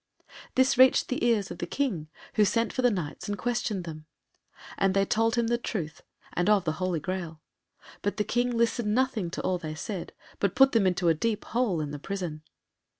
This 0.55 0.79
reached 0.79 1.09
the 1.09 1.23
ears 1.23 1.51
of 1.51 1.59
the 1.59 1.67
King, 1.67 2.07
who 2.33 2.43
sent 2.43 2.73
for 2.73 2.81
the 2.81 2.89
Knights 2.89 3.27
and 3.29 3.37
questioned 3.37 3.83
them. 3.83 4.07
And 4.79 4.95
they 4.95 5.05
told 5.05 5.35
him 5.35 5.45
the 5.45 5.59
truth, 5.59 6.01
and 6.33 6.49
of 6.49 6.63
the 6.63 6.71
Holy 6.81 6.99
Graal; 6.99 7.39
but 8.01 8.17
the 8.17 8.23
King 8.23 8.49
listened 8.57 8.95
nothing 8.95 9.29
to 9.29 9.41
all 9.43 9.59
they 9.59 9.75
said, 9.75 10.11
but 10.39 10.55
put 10.55 10.71
them 10.71 10.87
into 10.87 11.07
a 11.07 11.13
deep 11.13 11.45
hole 11.45 11.79
in 11.81 11.91
the 11.91 11.99
prison. 11.99 12.41